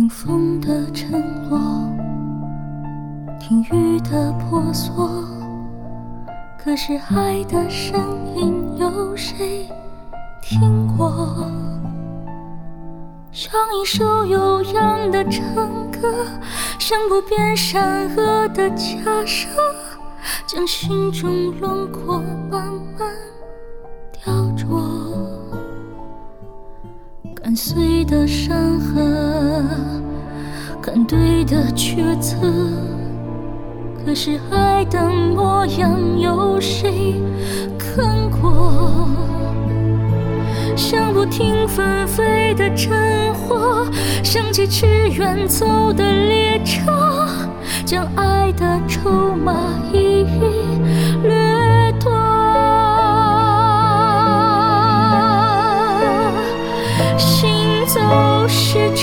[0.00, 1.12] 听风的沉
[1.50, 1.60] 落，
[3.38, 5.22] 听雨的婆娑。
[6.58, 8.00] 可是爱的声
[8.34, 9.68] 音，有谁
[10.40, 11.46] 听过？
[13.30, 15.44] 像一首悠扬的长
[15.90, 16.24] 歌，
[16.78, 19.50] 像不变善恶的假设，
[20.46, 23.06] 将心中轮廓慢慢
[27.50, 29.02] 看碎的山河，
[30.80, 32.36] 看对的抉择。
[34.06, 37.20] 可是爱的模样，有谁
[37.76, 39.08] 看过？
[40.76, 43.84] 像不停纷飞的战火，
[44.22, 47.26] 像疾驰远走的列车，
[47.84, 49.52] 将爱的筹码
[49.92, 50.64] 一一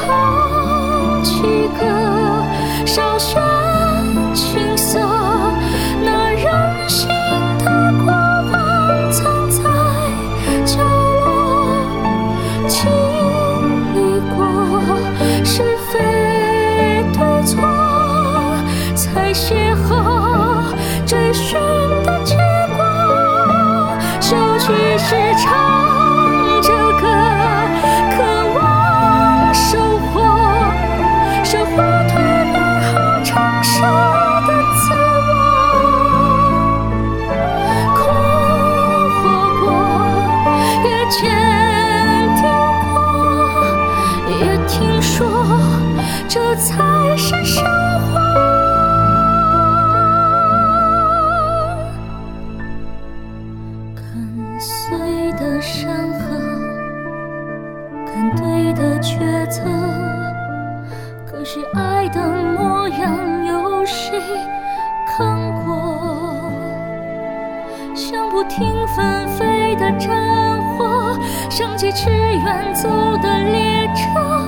[0.00, 1.42] 唱起
[1.78, 1.84] 歌，
[2.86, 3.38] 稍显
[4.34, 4.98] 青涩，
[6.02, 7.08] 那任性
[7.58, 8.52] 的过往
[9.12, 9.62] 藏在
[10.64, 11.28] 角落，
[12.66, 12.80] 经
[13.94, 13.98] 历
[14.34, 14.38] 过
[15.44, 17.60] 是非对错，
[18.96, 19.92] 才邂逅
[21.06, 21.60] 追寻
[22.04, 22.34] 的结
[22.76, 22.82] 果，
[24.20, 25.59] 休去时唱
[45.20, 45.28] 说
[46.26, 48.18] 这才是生活
[53.94, 56.20] 看碎的山河
[58.06, 59.60] 看对的抉择
[61.26, 62.18] 可是爱的
[62.56, 64.18] 模样有谁
[65.06, 66.50] 看过？
[67.94, 68.66] 像不停
[68.96, 71.14] 纷飞的战火
[71.50, 72.88] 像疾驰远走
[73.18, 74.39] 的列车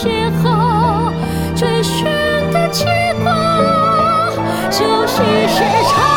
[0.00, 1.10] 邂逅
[1.56, 2.04] 追寻
[2.52, 2.84] 的结
[3.24, 3.32] 果，
[4.70, 5.16] 休息
[5.48, 6.07] 时唱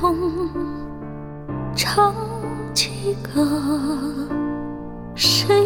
[0.00, 0.14] 中。
[1.74, 2.14] 唱
[2.74, 3.48] 起歌，
[5.14, 5.64] 谁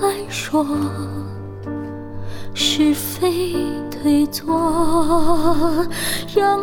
[0.00, 0.66] 来说
[2.54, 3.56] 是非
[3.90, 5.86] 对错？
[6.36, 6.60] 阳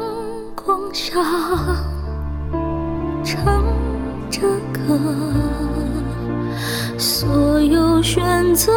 [0.56, 1.20] 光下
[3.24, 3.64] 唱
[4.30, 4.42] 着
[4.74, 5.00] 歌，
[6.98, 8.74] 所有选择。